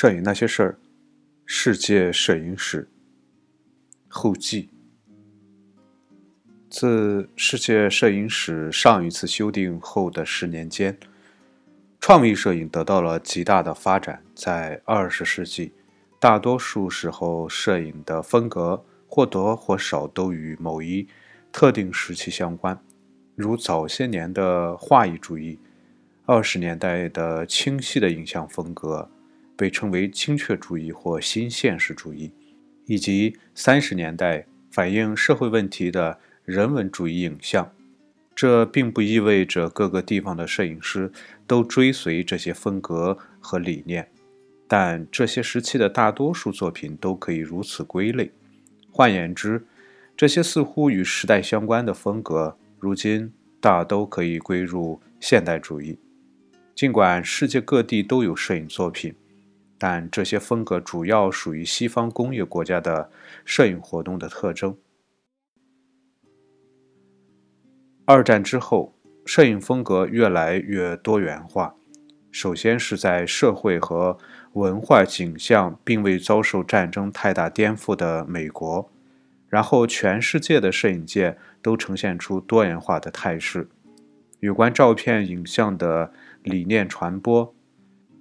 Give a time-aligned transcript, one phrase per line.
[0.00, 0.78] 摄影那些事儿，
[1.44, 2.88] 世界摄影史
[4.08, 4.70] 后记。
[6.70, 10.98] 自世界摄影史上一次修订后的十年间，
[12.00, 14.22] 创意摄影得到了极大的发展。
[14.34, 15.74] 在二十世纪，
[16.18, 21.06] 大多数时候，摄影的风格或多或少都与某一
[21.52, 22.82] 特定时期相关，
[23.36, 25.58] 如早些年的画意主义，
[26.24, 29.10] 二十年代的清晰的影像风格。
[29.60, 32.32] 被称为精确主义或新现实主义，
[32.86, 37.70] 以及三十年代反映社会问题的人文主义影像。
[38.34, 41.12] 这并不意味着各个地方的摄影师
[41.46, 44.10] 都追随这些风格和理念，
[44.66, 48.32] 但这些时期的大多数作品都可以如此归类。
[48.90, 49.66] 换言之，
[50.16, 53.30] 这些似乎与时代相关的风格，如今
[53.60, 55.98] 大都可以归入现代主义。
[56.74, 59.14] 尽管世界各地都有摄影作品。
[59.80, 63.10] 但这些风格主要属于西方工业国家的
[63.46, 64.76] 摄影活动的特征。
[68.04, 71.74] 二战之后，摄影风格越来越多元化。
[72.30, 74.18] 首先是在社会和
[74.52, 78.90] 文化景象并未遭受战争太大颠覆的美国，
[79.48, 83.66] 然后全世界的摄影界都呈现出多元化的态势。
[84.40, 87.54] 有关照片影像的理念传播。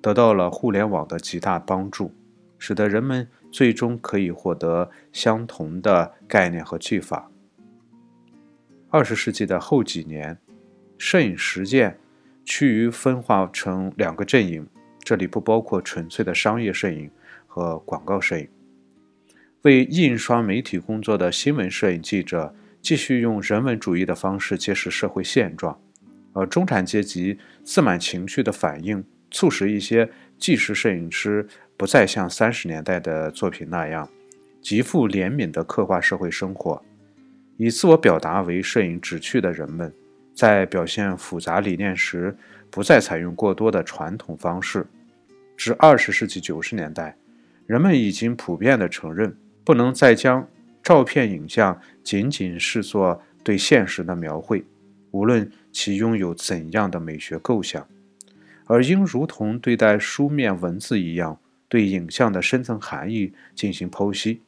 [0.02, 2.14] 得到了互联网的极大帮助，
[2.58, 7.30] 使得人们最终可以获得相同的概念和技法。
[8.90, 10.38] 二十世纪的后几年，
[10.98, 12.00] 摄影实践
[12.44, 14.68] 趋于分化成两个阵营，
[15.04, 17.12] 这里不包括纯粹的商业摄影
[17.46, 18.48] 和广告摄影。
[19.64, 25.80] 为印刷媒体工作的新闻摄影记者继续用人文主义的方式揭示社会现状，
[26.34, 29.04] 而中产阶级自满情绪的反应。
[29.32, 31.48] 促使一些纪实摄影师
[31.78, 34.10] 不再像三十年代的作品那样
[34.62, 36.82] 极富怜悯地刻画社会生活。
[37.58, 39.94] 以自我表达为摄影旨趣的人们，
[40.34, 42.36] 在表现复杂理念时，
[42.70, 44.86] 不再采用过多的传统方式。
[45.58, 47.18] 至二十世纪九十年代，
[47.66, 49.36] 人们已经普遍地承认，
[49.66, 50.48] 不能再将
[50.82, 54.64] 照片影像仅仅视作对现实的描绘，
[55.12, 57.86] 无论其拥有怎样的美学构想。
[58.70, 64.42] 而应如同对待书面文字一样，对影像的深层含义进行剖析。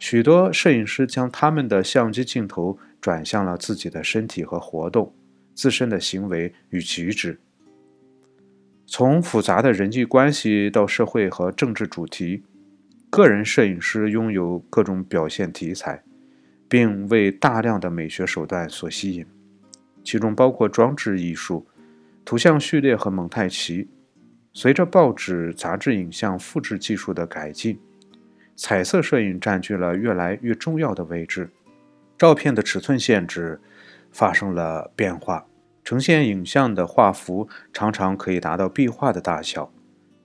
[0.00, 5.14] 许多摄影师将他们的相机镜头转向了自己的身体和活动、
[5.54, 7.38] 自身的行为与举止。
[8.84, 12.42] 从复杂的人际关系到社会和政治主题，
[13.10, 16.02] 个人摄影师拥有各种表现题材，
[16.68, 19.24] 并为大量的美学手段所吸引，
[20.02, 21.64] 其中包括装置艺术。
[22.24, 23.88] 图像序列和蒙太奇，
[24.52, 27.80] 随着报纸、杂志影像复制技术的改进，
[28.54, 31.50] 彩色摄影占据了越来越重要的位置。
[32.16, 33.60] 照片的尺寸限制
[34.12, 35.46] 发生了变化，
[35.82, 39.72] 呈现影像的画幅常常可以达到壁画的大小。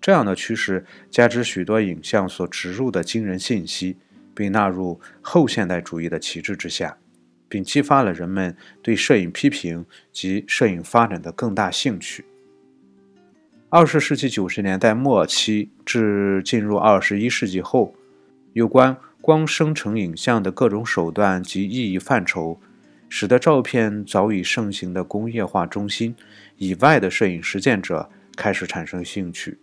[0.02, 3.98] 这样的趋势加之许多影像所植入的惊人信息，
[4.36, 6.98] 被纳入后现代主义的旗帜之下。
[7.48, 12.26] 并激发了人们对摄影批评及摄影发展的更大兴趣。
[13.70, 17.94] 二十世纪九十年代末期至进入二十一世纪后，
[18.54, 22.60] 有关光生成影像的各种手段及意义范畴，
[23.10, 26.16] 使得照片早已盛行的工业化中心
[26.58, 29.58] 以外的摄影实践者开始产生兴趣。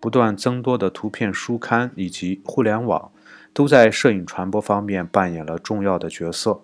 [0.00, 3.12] 不断增多的图片书刊以及互联网，
[3.52, 6.62] 都在摄影传播方面扮演了重要的角色。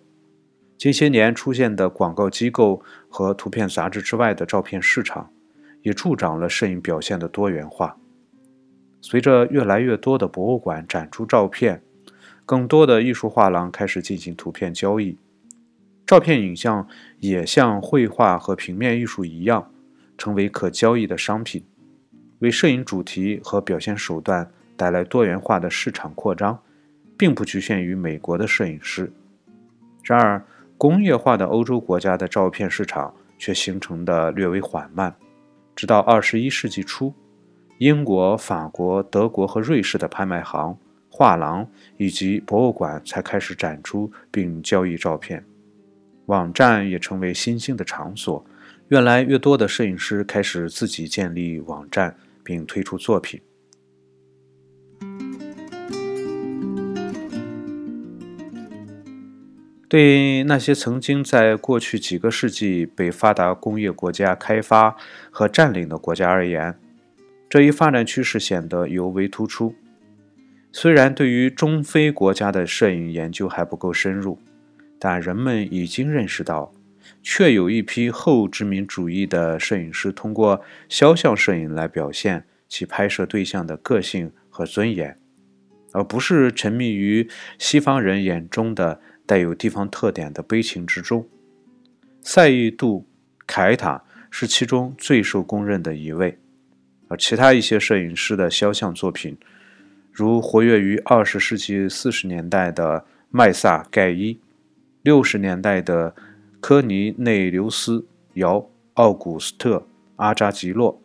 [0.79, 5.31] 近些年出现的广告机构和图片杂志之外的照片市场，
[5.83, 7.97] 也助长了摄影表现的多元化。
[9.01, 11.83] 随着越来越多的博物馆展出照片，
[12.45, 15.17] 更多的艺术画廊开始进行图片交易。
[16.05, 16.87] 照片影像
[17.21, 19.72] 也像绘画和平面艺术一样，
[20.19, 21.65] 成为可交易的商品，
[22.41, 26.61] 为摄影主题和表现手段带来多元化的市场扩张，
[27.17, 29.11] 并不局限于美国的摄影师。
[30.05, 30.45] 然而，
[30.78, 35.15] 工业化的欧洲国家的照片市场却形成的略微缓慢，
[35.75, 37.15] 直到二十一世纪初，
[37.78, 40.77] 英国、法国、德国和瑞士的拍卖行、
[41.09, 45.43] 画廊以及博物馆才开始展出并交易照片，
[46.27, 48.45] 网站也成为新兴的场所，
[48.89, 52.15] 越来越多的摄影师开始自己建立网站
[52.45, 53.41] 并推出作品。
[59.88, 64.97] 对那些曾经在过去几个世纪被发达工业国家开发
[65.30, 66.77] 和占领的国家而言，
[67.48, 69.74] 这一发展趋势显得尤为突出。
[70.72, 74.38] 虽然对于中非国家的摄影研究还不够深入，
[74.98, 76.72] 但人们已经认识到，
[77.22, 85.16] 确有一批后殖民主义的摄影师通过肖像摄影来表现其拍摄对象的个性和尊严，
[85.92, 91.27] 而不是沉迷于西方人眼中的带有地方特点的悲情之中。
[92.23, 93.01] 赛义杜·
[93.47, 96.39] 凯塔是其中最受公认的一位。
[97.09, 99.37] 而其他一些摄影师的肖像作品，
[100.11, 104.41] 如活跃于二十世纪四十年代的麦萨·盖伊，
[105.03, 106.15] 六十年代的
[106.61, 107.99] 科尼内留斯·
[108.34, 108.59] 姚·
[108.95, 109.79] 奥古斯特·
[110.17, 111.01] 阿扎吉洛，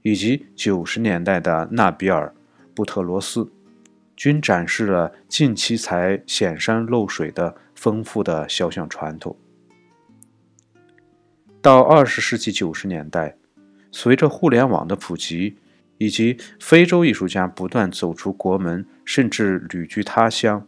[0.00, 2.32] 以及九十年代的纳比尔·
[2.74, 3.50] 布特罗斯，
[4.16, 9.36] 均展示了近期才显山露水的丰富的肖像传统。
[11.60, 13.36] 到二十世纪九十年代。
[13.92, 15.56] 随着互联网的普及，
[15.96, 20.66] 以及非洲艺术家不断走出国门，甚至旅居他乡，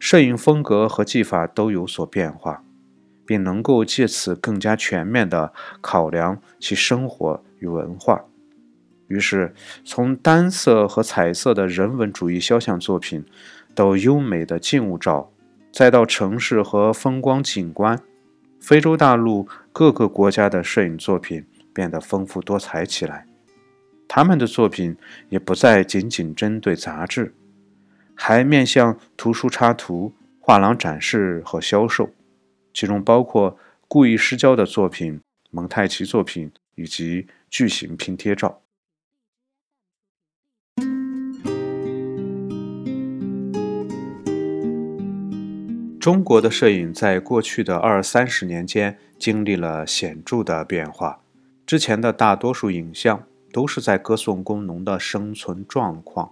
[0.00, 2.64] 摄影风格和技法都有所变化，
[3.24, 8.24] 并能够借此更加全面地考量其生活与文化。
[9.08, 9.54] 于是，
[9.84, 13.24] 从单色和彩色的人文主义肖像作品，
[13.74, 15.32] 到优美的静物照，
[15.72, 18.00] 再到城市和风光景观，
[18.60, 21.44] 非洲大陆各个国家的摄影作品。
[21.76, 23.26] 变得丰富多彩起来，
[24.08, 24.96] 他们的作品
[25.28, 27.34] 也不再仅仅针对杂志，
[28.14, 32.08] 还面向图书插图、画廊展示和销售，
[32.72, 33.58] 其中包括
[33.88, 35.20] 故意失焦的作品、
[35.50, 38.62] 蒙太奇作品以及巨型拼贴照。
[46.06, 51.18] 中国的摄影在过去的二三十年间经历了显著的变化。
[51.66, 56.30] 之前的大多数影像都是在歌颂工农的生存状况，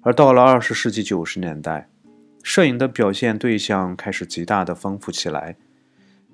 [0.00, 1.90] 而到了二十世纪九十年代，
[2.42, 5.54] 摄影的表现对象开始极大的丰富起来。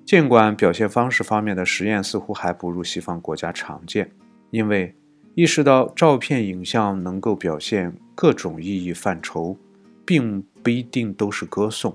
[0.05, 4.09] 尽管表现方式方面的实验似乎还不如西方国家常见，
[4.49, 4.95] 因为
[5.35, 9.57] 意识到照片影像能够表现各种意义范畴，
[10.05, 11.93] 并不一定都是歌颂。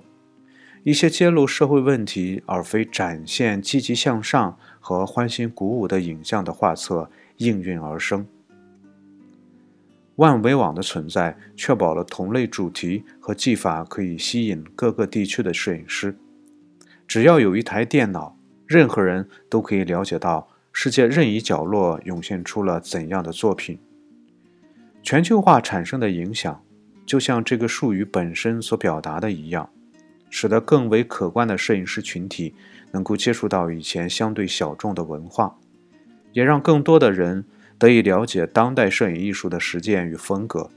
[0.86, 8.24] 一些揭露社会问题而非展现积极向上和欢欣鼓舞的影像的画册应运而生。
[10.14, 16.16] 万维网的存在确保了同类主题和技法可以吸引各个地区的摄影师。
[17.08, 23.76] 只要有一台电脑，任何人都可以了解到世界任意角落涌现出了怎样的作品。
[25.02, 26.62] 全球化产生的影响，
[27.04, 29.68] 就像这个术语本身所表达的一样。
[30.38, 32.54] 使得更为可观的摄影师群体
[32.92, 35.56] 能够接触到以前相对小众的文化，
[36.32, 37.46] 也让更多的人
[37.78, 40.68] 得以了解当代摄影艺术的实践与风格。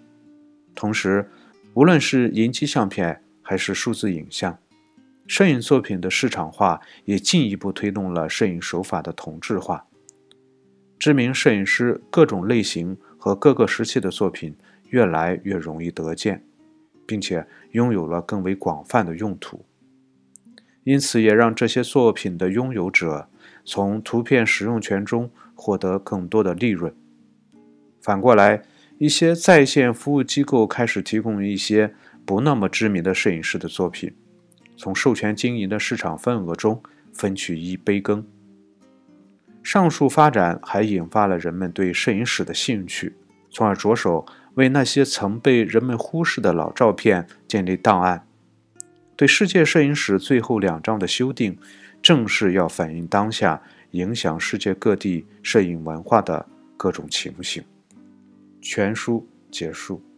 [0.74, 1.30] 同时，
[1.74, 4.58] 无论是银基相片还是数字影像，
[5.28, 9.86] 摄影作品的市场化也进一步推动了摄影手法的同质化。
[10.98, 14.56] 知名摄影师各种类型和各个时期的作品
[14.86, 16.46] 越来越容易得见。
[17.10, 19.66] 并且拥有了更为广泛的用途，
[20.84, 23.28] 因此也让这些作品的拥有者
[23.66, 26.94] 从图片使用权中获得更多的利润。
[28.00, 28.62] 反过来，
[29.00, 34.14] 一些在线服务机构开始提供一些不那么知名的摄影师的作品，
[34.78, 36.80] 从授权经营的市场份额中
[37.12, 38.24] 分取一杯羹。
[39.64, 43.16] 上述发展还引发了人们对摄影史的兴趣，
[43.50, 44.24] 从而着手。
[44.60, 48.28] 为那些曾被人们忽视的老照片建立档案，
[49.16, 51.58] 对世界摄影史最后两章的修订，
[52.02, 53.62] 正是要反映当下
[53.92, 57.64] 影响世界各地摄影文化的各种情形。
[58.62, 60.09] 全书结束。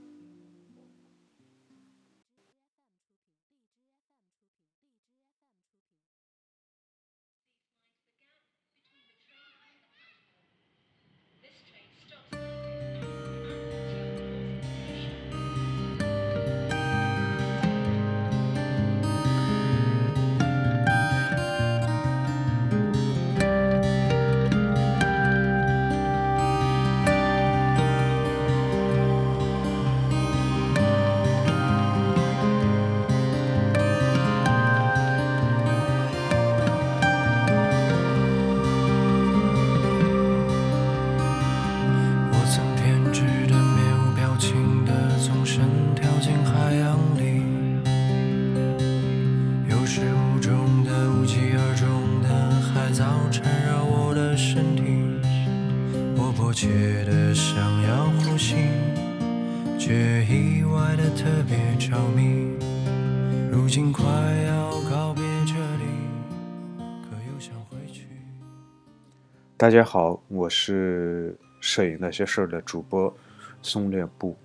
[69.61, 73.15] 大家好，我是摄影那些事儿的主播
[73.61, 74.35] 松略布。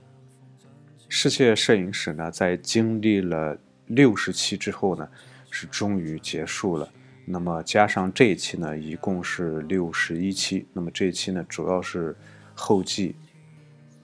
[1.09, 5.09] 世界摄影史呢，在经历了六十期之后呢，
[5.51, 6.87] 是终于结束了。
[7.25, 10.67] 那么加上这一期呢，一共是六十一期。
[10.75, 12.15] 那么这一期呢，主要是
[12.55, 13.17] 后记。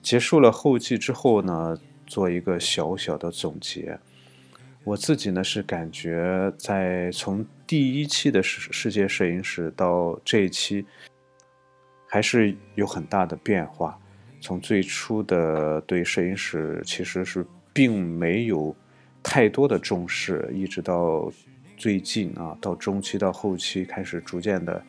[0.01, 4.01] 结束了后记之后呢，做一个小小的总结。
[4.85, 10.85] 我自己呢是感觉，在从第一期的世世界摄影史到这一期，
[12.09, 13.99] 还是有很大的变化。
[14.41, 18.75] 从最初的对摄影史其实是并没有
[19.23, 21.33] 太多的重视，一直到。
[21.75, 24.85] 最近啊，到中期到后期开始逐渐的，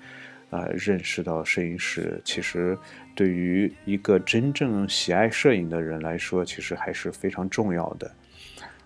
[0.52, 2.78] 呃，认识到摄影师其实
[3.16, 8.12] 对于一个真正喜爱摄影的人来说，其实还是非常重要的。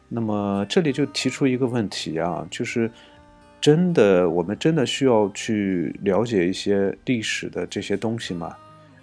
[0.09, 2.89] 那么这里就提出一个问题啊，就是
[3.59, 8.55] 真的我们真的需要去了解一些历史的这些东西吗？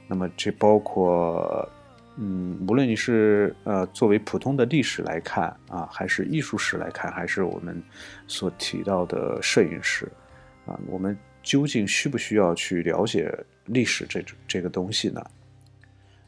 [0.06, 1.68] 那么这包括。
[2.16, 7.82] 嗯，无论你是呃作为普通的历史来看啊，还是艺术史来看，还是我们
[8.28, 10.06] 所提到的摄影史
[10.64, 15.20] 啊，我们究竟需不需要去了解历史这这个东西呢？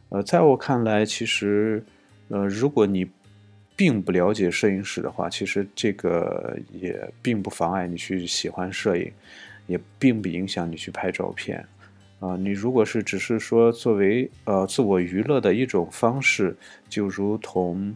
[0.09, 1.85] 呃，在我看来，其实
[2.30, 3.09] 呃，如果你
[3.76, 9.12] 并不了解摄影史的话，其实这个也并不妨碍你去喜欢摄影，
[9.66, 11.62] 也并不影响你去拍照片。
[12.18, 16.56] 啊，你如果是只是说作为呃自我娱乐的一种方式，
[16.88, 17.95] 就如同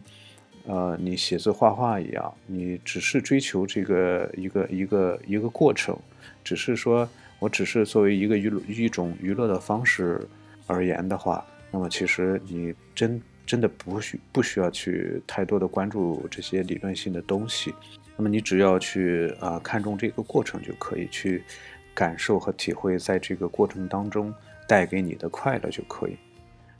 [0.67, 5.97] 呃你写字画画一样，你只是追求这个一个一个一个过程，
[6.43, 7.09] 只是说
[7.39, 10.21] 我只是作为一个娱一种娱乐的方式
[10.67, 13.19] 而言的话，那么其实你真
[13.51, 17.73] 真的不需不需要去太多的关注这些理论性的东西，
[18.15, 21.43] 那么你只要去啊看重这个过程就可以去。
[21.93, 24.33] 感受和体会在这个过程当中
[24.65, 26.15] 带给你的快乐就可以。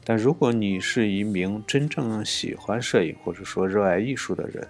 [0.06, 4.66] 但如果你是一名真正喜欢摄影或者说热爱艺术的人，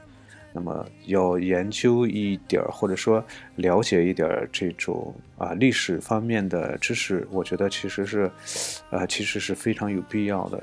[0.51, 3.23] 那么要研究一点或者说
[3.57, 8.31] 了解一点这种啊历史方面的知识，我觉得其实是，
[8.89, 10.61] 呃，其实是非常有必要的。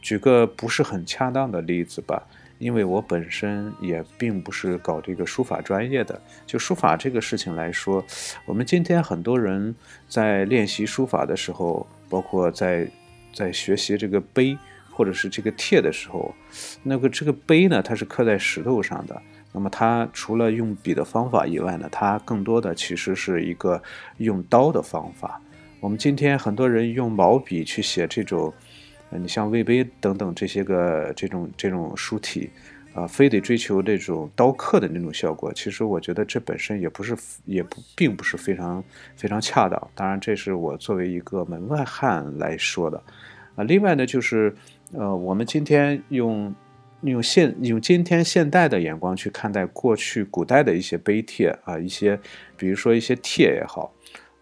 [0.00, 2.22] 举个不是很恰当的例子吧。
[2.58, 8.04] 因为我本身也并不是搞这个书法专业的，就书法这个事情来说，
[8.46, 9.72] 我们今天很多人
[10.08, 12.90] 在练习书法的时候，包括在
[13.32, 14.58] 在学习这个碑
[14.90, 16.34] 或者是这个帖的时候，
[16.82, 23.80] 那个这个碑呢，它是刻在石头上的，那么它除了用笔的方法以外呢，它更多的其实是一个
[24.16, 25.40] 用刀的方法。
[25.78, 28.52] 我们今天很多人用毛笔去写这种。
[29.10, 32.50] 你像魏碑等等这些个这种这种书体，
[32.92, 38.84] 啊，非得追求这种刀刻的那种效果，其实我觉得这本身也不是也不并不是非常
[39.16, 39.90] 非常恰当。
[39.94, 43.02] 当然，这是我作为一个门外汉来说的，
[43.56, 44.54] 啊，另外呢，就是
[44.92, 46.54] 呃，我们今天用
[47.00, 52.20] 用现用今天现代的眼光去看待过去古代的一些碑帖啊，一些
[52.58, 53.90] 比如说一些帖也好，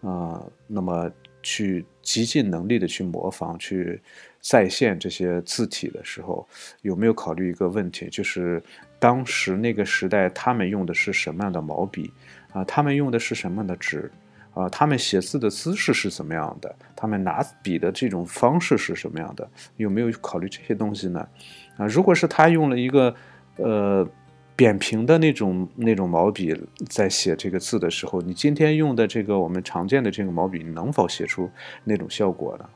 [0.01, 1.09] 啊，那么
[1.41, 4.01] 去极尽能力的去模仿去。
[4.49, 6.47] 再现这些字体的时候，
[6.81, 8.07] 有没有考虑一个问题？
[8.09, 8.63] 就是
[8.97, 12.09] 当时那个时代，他们用的是什么样的毛笔
[12.53, 12.63] 啊？
[12.63, 14.09] 他们用的是什么样的纸
[14.53, 14.69] 啊？
[14.69, 16.73] 他们写字的姿势是怎么样的？
[16.95, 19.45] 他们拿笔的这种方式是什么样的？
[19.75, 21.27] 有没有考虑这些东西呢？
[21.75, 23.13] 啊，如果是他用了一个
[23.57, 24.09] 呃
[24.55, 31.51] 扁平的那种那种毛笔在写这个字的时候，你今天用的这个我们常见的这个毛笔能否写出
[31.83, 32.69] 那种效果呢？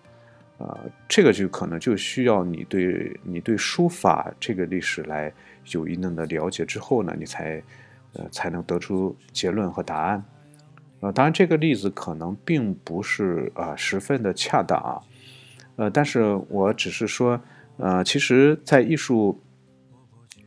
[0.62, 0.77] 呃，
[1.08, 5.34] 这个就可能就需要你对你对书法这个历史来
[5.72, 7.60] 有一定的了解之后呢，你才
[8.13, 10.24] 呃才能得出结论和答案。
[11.00, 15.01] 呃，当然这个例子可能并不是啊十分的恰当啊，
[15.77, 17.41] 呃，但是我只是说，
[17.77, 19.41] 呃，其实，在艺术，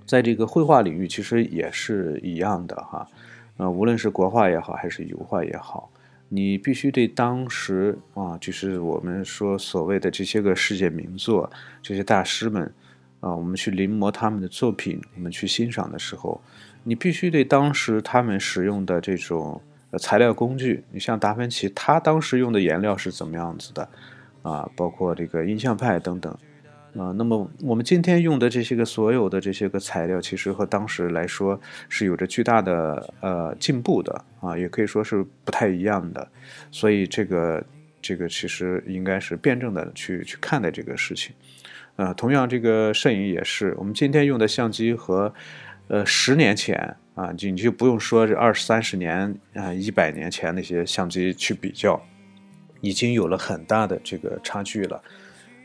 [0.07, 3.05] 在这个绘画领域，其实也是一样的哈，
[3.57, 5.91] 呃，无论是国画也好，还是油画也好。
[6.35, 11.49] 你必须对当时啊，就是我们说所谓的这些个世界名作，
[11.81, 12.75] 这些大师们
[13.21, 16.43] 啊，我们去临摹他们的作品，我们去欣赏的时候，
[16.83, 19.63] 你必须对当时他们使用的这种
[20.01, 23.89] 材料工具，你像达芬奇，他当时用的颜料是怎么样子的
[24.43, 24.69] 啊？
[24.75, 26.37] 包括这个印象派等等。
[26.97, 36.29] 啊，那么我们今天用的这些个所有的这些个材料，其实和当时来说是有着巨大的呃进步的啊，也可以说是不太一样的。
[36.71, 37.65] 所以这个
[38.01, 41.35] 这个其实应该是辩证的去去看待这个事情。
[41.97, 45.35] 呃，同样这个摄影也是，我们今天用的相机和
[45.89, 52.01] 呃十年前啊，你就不用说这二三十年啊一百年前那些相机去比较，
[52.81, 55.03] 已经有了很大的这个差距了。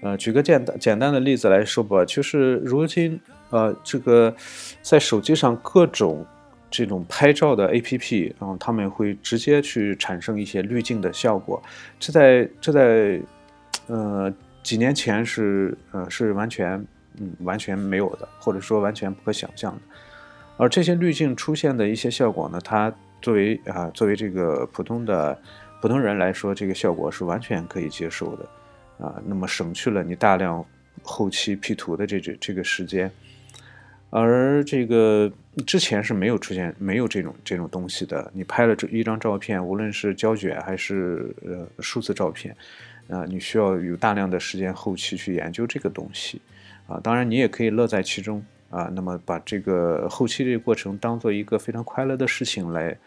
[0.01, 4.34] 呃，举个简单简单的例子来说吧，就是如今呃这个
[4.82, 6.25] 在手机上各种
[6.72, 11.62] 这种拍照的 APP，然后他们会直接去产生一些滤镜的效果，
[12.00, 13.22] 这在这在
[13.88, 16.86] 呃几年前是呃是完全
[17.20, 19.82] 嗯完全没有的，或者说完全不可想象的。
[20.58, 25.38] 而这些滤镜出现的一些效果呢，它作为啊作为这个普通的
[25.82, 28.46] 普通人来说，这个效果是完全可以接受的。
[29.00, 30.63] 啊，那么省去了你大量
[31.01, 33.10] 后期 P 图的这这这个时间，
[34.10, 35.32] 而这个
[35.65, 38.29] 之前是没有出现没有这种这种东西的。
[38.34, 42.53] 你拍了这一张照片，无论是胶卷还是呃数字照片，
[43.08, 46.41] 啊，你需要有大量的时间后期去研究这个东西，
[46.86, 48.91] 啊，当然你也可以乐在其中啊。
[48.94, 52.98] 那么把这个后期这个过程当做一个非常快乐的事情来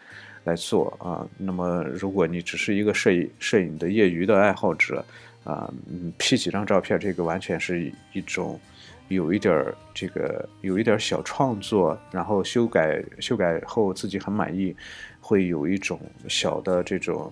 [0.45, 1.27] 来做啊。
[1.37, 5.05] 那么如果你只是一个摄影摄影的业余的爱好者，
[5.43, 8.59] 啊，嗯，P 几张照片，这个完全是一种
[9.09, 14.75] 有一点儿这个有一点小创作，然后修改修改后自己很满意，
[15.19, 17.31] 会有一种小的这种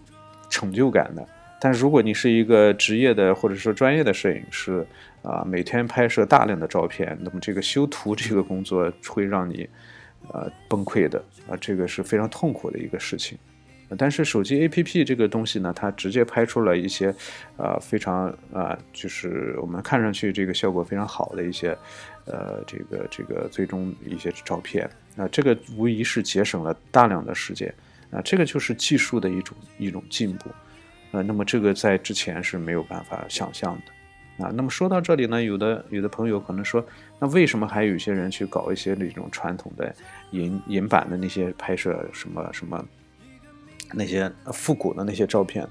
[0.50, 1.26] 成就感的。
[1.60, 4.86] 但如果你是一个职业的或者说专业的摄影师，
[5.22, 9.70] 啊，每天拍摄大量的照片，那么这个修图这个工作会让你
[10.34, 13.38] 呃崩溃的啊，这个是非常痛苦的一个事情。
[13.98, 17.14] 但是手机 APP 这个东西呢，它直接拍出了一些，
[17.58, 21.78] 呃，非常啊，就是我们看上去这个效果非常好的一些，
[22.26, 27.74] 呃，这个这个最终一些照片啊，这个无疑是节省了大量的时间
[28.12, 30.50] 啊，这个就是技术的一种一种进步，
[31.12, 34.52] 呃，那么这个在之前是没有办法想象的啊。
[34.54, 36.86] 那么说到这里呢，有的有的朋友可能说，
[37.20, 39.94] 那为什么还有些人去搞一些那种传统的
[40.32, 42.86] 银银版的那些拍摄什么什么？
[43.94, 45.68] 那些复古的那些照片，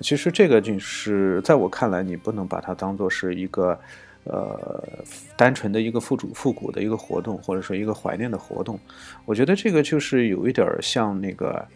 [0.00, 3.78] 其实这个就是在我看来，你不能把它当做是一个，
[4.24, 4.82] 呃，
[5.36, 8.78] 单纯的一个复古复古的一个活动，或者说一个怀念的活动。
[9.24, 11.66] 我觉得这个就是有一点像那个，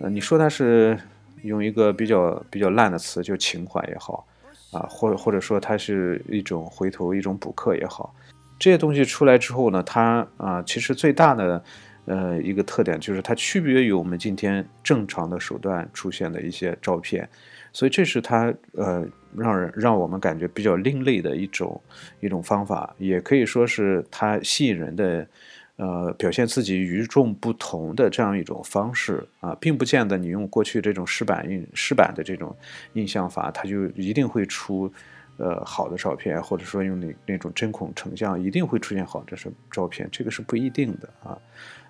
[0.00, 0.98] 呃，你说它是
[1.42, 4.26] 用一个比较比较烂的词，就情怀也好，
[4.72, 8.14] 啊，或者或者说它是一种回头一种补课也好，
[8.58, 11.62] 这些东西出来之后呢，它啊，其实最大的。
[12.08, 17.28] 呃，一个特点就是它区别于我们今天正常的手段出现的一些照片，
[17.70, 21.78] 所以这是它呃让人让我们感觉比较另类的一种
[22.20, 25.28] 一种方法，也可以说是它吸引人的
[25.76, 32.56] 呃表现自己与众不同的这样一种方式啊，并不见得你用过去这种湿版印湿版的这种
[32.94, 34.90] 印象法，它就一定会出
[35.36, 41.36] 呃好的照片，或者说用那那种针孔成像一定会出现好的是照片，这个是不一定的啊。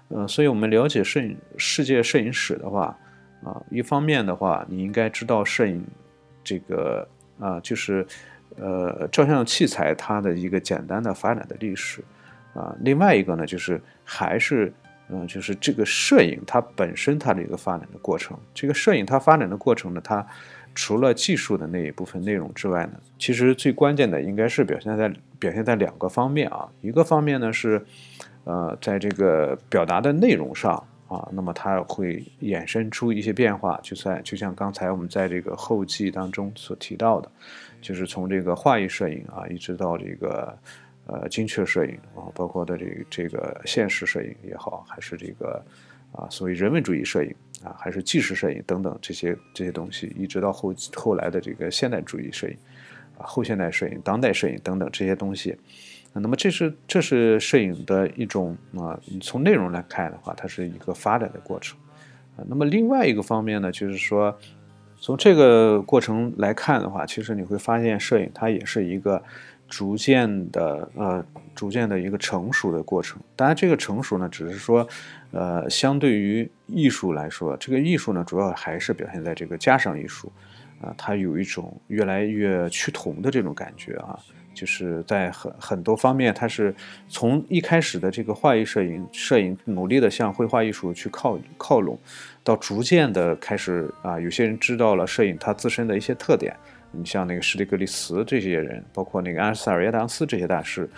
[0.08, 2.96] 呃，所以我们了解摄影世界摄影史的话，
[3.44, 5.84] 啊，一方面的话，你应该知道摄影
[6.42, 7.06] 这个
[7.38, 8.06] 啊，就是
[8.56, 12.02] 呃，照相器材它的一个简单的发展的历史，
[12.54, 14.72] 啊，另外一个呢，就是还是
[15.10, 18.34] 嗯，就是这个摄影它本身它的一个发展的过程。
[18.54, 20.26] 这个摄影它发展的过程呢，它
[20.74, 27.84] 除了技术的那一部分内容之外呢，其实最关键的应该是表现在表现在两个方面啊，一个方面呢是。
[28.48, 30.72] 呃，在这个表达的内容上
[31.06, 37.30] 啊，那么它会衍生出一些变化，就算就像刚才我们在这个后记当中所提到的，
[37.82, 40.58] 就是从这个画意摄影啊，一直到这个
[41.04, 45.62] 呃精确摄影啊，包括的这个这个现实摄影也好，还是这个
[46.12, 52.56] 啊所谓人文主义摄影啊，还是纪实摄影等等这些这些东西，一直到后后来的这个现代主义摄影
[53.18, 55.54] 啊、后现代摄影、当代摄影等等这些东西。
[56.14, 61.78] 那么这是这是摄影的一种啊，你从内容来看的话，它是一个发展的过程
[62.36, 62.42] 啊。
[62.48, 64.36] 那么另外一个方面呢，就是说，
[65.00, 69.22] 从这个过程来看的话，其实你会发现，摄影它也是一个
[69.68, 73.20] 逐渐的呃，逐渐的一个成熟的过程。
[73.36, 74.88] 当然，这个成熟呢，只是说，
[75.30, 80.32] 呃，相对于艺术来说，这个艺术呢，主要还是表现在这个加上艺术
[80.80, 84.18] 啊，它有一种越来越趋同的这种感觉啊。
[84.58, 86.74] 就是在很很多方面，它是
[87.08, 91.96] 从一开始的这个画意摄影，摄影努力的向绘画艺术去靠靠拢，
[92.42, 96.52] 到逐渐的开始啊，有些人知道了摄影它自身的一些特点。
[96.90, 100.88] 你像那个施蒂格利茨这些人，包括那个安塞尔亚当斯这些大师，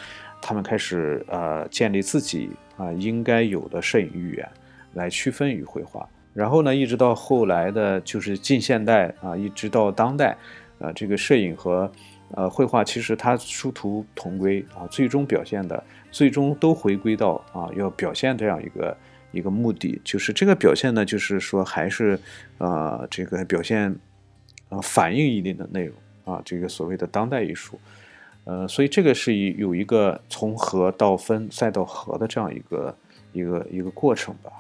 [0.41, 4.49] 他们开始呃建立自己啊应该有的摄影语言，
[4.95, 10.37] 来区分于绘画然后呢，一直到后来的就是近现代啊，一直到当代，
[10.79, 11.91] 啊，这个摄影和
[12.33, 18.97] 呃绘画其实它殊途同归啊，最终表现的最终都回归到啊要表现这样一个
[19.33, 22.19] 一个目的，就是这个表现呢，就是说还是
[22.59, 23.95] 呃这个表现
[24.69, 27.79] 啊反映一定的内容啊，这个所谓的当代艺术。
[28.45, 32.97] 呃，所以这个是有一个从合到分再到合的这样一个
[33.33, 34.51] 一个一个过程吧，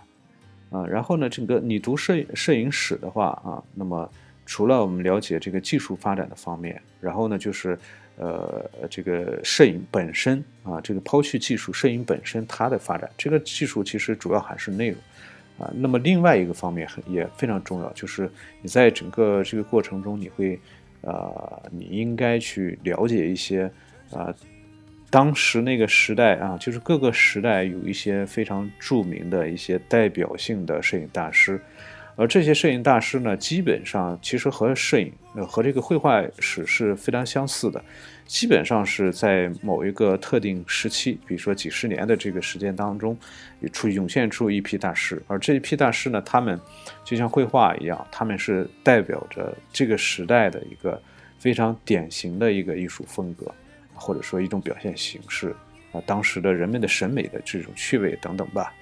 [0.71, 4.09] 啊，然后呢，这个你读摄摄影史的话啊，那么
[4.51, 7.79] 除了我们了解这个技术发展的方面，然后呢，就是
[8.17, 14.99] 呃这个摄影本身啊，这个抛去技术，摄影本身它的发展，这个技术其实主要还是内容
[15.57, 15.71] 啊。
[15.73, 18.29] 那么另外一个方面很也非常重要，就是
[18.61, 20.59] 你在整个这个过程中你会。
[21.03, 23.63] 呃，你应该去了解一些，
[24.13, 24.29] 啊，
[25.09, 31.59] 当时那个时代啊，就是各个时代有一些非常著名的一些代表性的摄影大师。
[32.21, 37.83] 而这些摄影大师呢，基本上其实和摄影呃和这个绘画史是非常相似的，
[38.27, 43.17] 基本上是在某一个特定时期，比如说几十年的这个时间当中，
[43.73, 45.23] 出涌现出一批大师。
[45.29, 46.61] 而这一批大师呢，他们
[47.03, 51.01] 就像绘画一样，他们是代表着这个时代的一个
[51.39, 53.51] 非常典型的一个艺术风格，
[53.95, 55.57] 或者说一种表现形式
[55.91, 58.75] 啊，当时的人们的审美的这种趣味等等吧，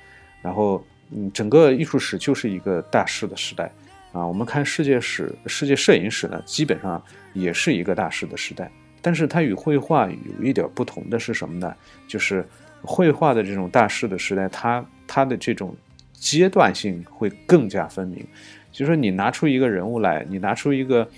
[0.43, 0.85] 然后。
[1.11, 3.71] 嗯，整个艺术史就是一个大师的时代，
[4.13, 8.71] 啊，我们看世界史、世界摄影史呢，基本上也是一个大师的时代。
[9.01, 11.75] 但是它与绘画有一点不同的是什么呢？
[12.07, 12.45] 就是
[12.83, 15.75] 绘画的这种大师的时代，它它的这种
[16.13, 18.23] 阶段性会更加分明。
[18.71, 21.09] 就是说，你拿出一个人物来，你拿出一个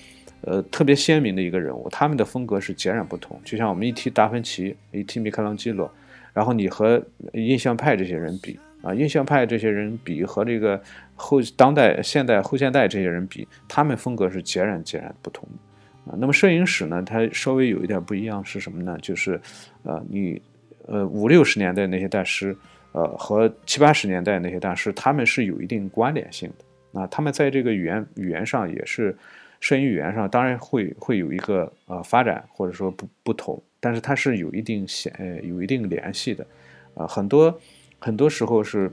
[0.42, 3.40] 呃特别鲜明的一个人物，他们的风格是截然不同。
[3.44, 5.90] 就像我们一提达芬奇，一提米开朗基罗，
[6.32, 8.58] 然后你和印象派这些人比。
[8.82, 10.80] 啊，印象派这些人比和这个
[11.14, 16.16] 后当代、现代、后现代这些人比，他们风格是截然截然不同的啊。
[16.18, 18.96] 那么摄影史呢，它稍微有一点不一样是什么呢？
[19.02, 19.38] 就是，
[19.82, 20.40] 呃，你
[20.86, 22.56] 呃五六十年代那些大师，
[22.92, 27.06] 呃和七八十年代那些大师，他们是有一定关联性的啊。
[27.08, 29.14] 他们在这个语言语言上也是
[29.60, 36.46] 摄影语言上，当然会会有一个呃发展或者说不不同，但是它是有一定显呃有一定联系的
[36.94, 37.60] 啊，很多。
[38.00, 38.90] 很多时候是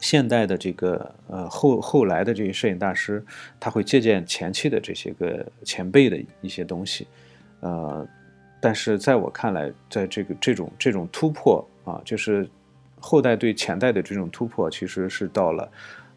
[0.00, 3.24] 现代的这个呃后后来的这些摄影大师，
[3.60, 7.06] 他会借鉴前期的这些个前辈的一些东西，
[7.60, 8.06] 呃，
[8.60, 12.48] 但是在我看来，在这个这种这种突破啊，就是
[12.98, 15.70] 后代对前代的这种突破，其实是到了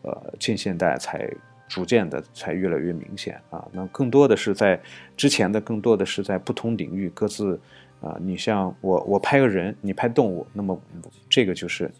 [0.03, 1.29] 呃近现代才
[1.67, 3.67] 逐渐的才越来越明显啊。
[3.73, 4.79] 那更多的是在
[5.17, 7.59] 之前的，更多的是在不同领域各自。
[8.01, 10.75] 啊，你像我，我拍个人，你拍动物，那么
[11.29, 11.91] 这个就是，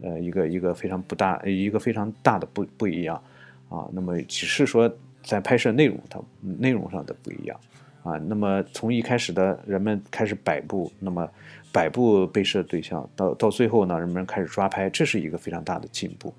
[0.00, 3.20] 呃，一个一个非常不大，一个非常大的不不一样，
[3.68, 4.88] 啊，那么只是说
[5.20, 7.58] 在拍摄内容它内容上的不一样，
[8.04, 11.28] 啊，那么从一开始的人们开始摆布，那么
[11.72, 16.32] 摆布被摄对象，到到最后呢，人们开始抓拍，这是一个非常大的进步，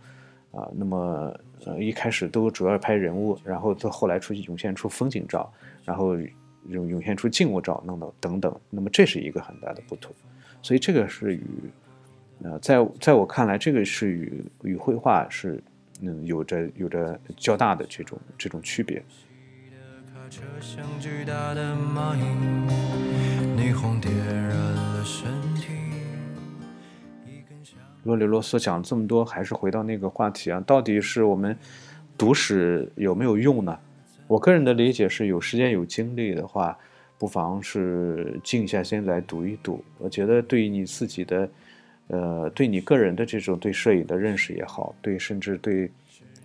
[0.53, 5.51] 啊，那么呃一开始都主要拍人物，然后到后来出去涌现出风景照，
[5.83, 6.15] 然后。
[6.67, 10.13] 涌涌现出静物照，弄到等等，那么这是一个很大的不同，
[10.61, 11.43] 所以这个是与，
[12.43, 15.63] 呃，在在我看来，这个是与与绘画是
[16.01, 19.03] 嗯有着有着较大的这种这种区别。
[28.03, 31.57] 啰里啰嗦讲了这么多，还是回到那个话题啊，到底是我们
[32.17, 33.77] 读史有没有用呢？
[34.29, 36.77] 我个人的理解是，有时间有精力的话，
[37.17, 39.83] 不妨是静下心来读一读。
[39.97, 41.49] 我觉得对于你自己的，
[42.09, 45.89] 呃，对你个人的这种对摄影的认识也好，对甚至对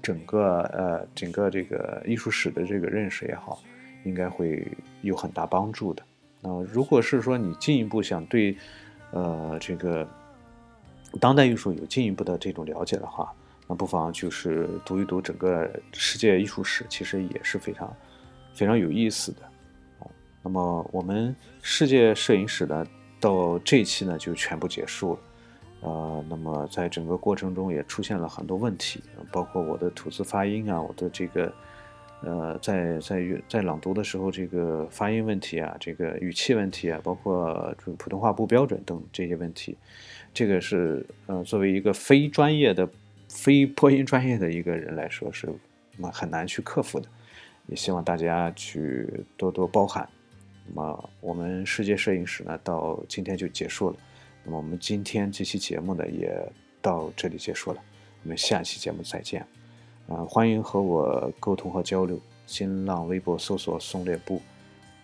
[0.01, 3.61] 整个呃整个这个艺术史的这个认识也好，
[4.05, 4.66] 应该会
[5.03, 6.03] 有很大帮助的。
[6.40, 8.57] 那如果是说你进一步想对
[9.11, 10.09] 呃这个
[11.20, 13.31] 当代艺术有进一步的这种了解的话，
[13.66, 17.96] 那不妨就是读一读整个世界艺术史，其实也是非常
[18.53, 19.38] 非常有意思的
[20.00, 20.07] 啊。
[20.42, 22.87] 那么我们世界摄影史呢，
[23.18, 25.20] 到这一期呢就全部结束了。
[25.81, 31.53] 呃，那么在整个过程中也出现了很多问题，包括我的吐字发音啊，我的这个
[32.22, 39.74] 呃在在在朗读的时候这个发音问题啊，这个语气问题啊，包括普通话不标准等这些问题，
[40.35, 42.87] 这个是呃作为一个非专业的。
[43.35, 45.53] 非播音专业的一个人来说是，
[45.97, 47.09] 那么很难去克服的，
[47.66, 50.09] 也希望大家去多多包涵。
[50.68, 53.97] 那么我们世界摄影史呢，到今天就结束了。
[54.44, 56.40] 那么我们今天这期节目呢，也
[56.81, 57.83] 到这里结束了。
[58.23, 59.44] 我们下期节目再见。
[60.07, 62.20] 啊，欢迎和我沟通和交流。
[62.47, 64.40] 新浪微博搜索“松猎布”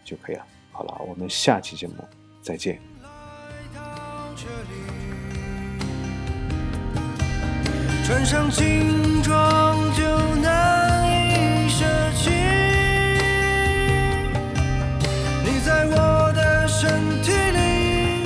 [0.04, 0.46] 就可以了。
[0.70, 1.94] 好了，我们下期节目
[2.42, 2.78] 再见。
[8.10, 10.02] 穿上轻装就
[10.42, 11.84] 难以舍
[12.16, 12.28] 弃，
[15.44, 16.90] 你在我的身
[17.22, 18.24] 体里，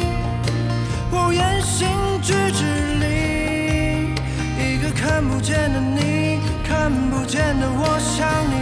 [1.10, 1.86] 我言行
[2.22, 2.64] 举止
[2.98, 4.14] 里，
[4.56, 8.54] 一个看不见的你，看不见的我想你。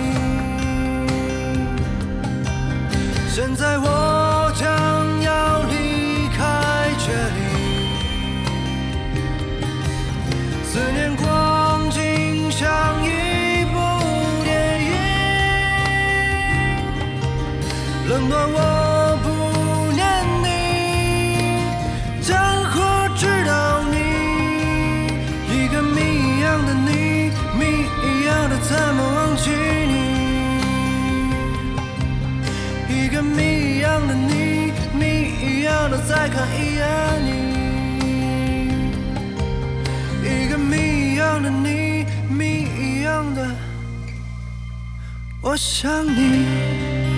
[3.28, 4.01] 现在我
[28.72, 29.92] 怎么忘记你？
[32.88, 35.04] 一个谜一样的你，谜
[35.44, 36.86] 一样的再看一眼
[37.22, 37.28] 你。
[40.24, 43.54] 一个谜一样的你，谜一样的，
[45.42, 47.11] 我想你。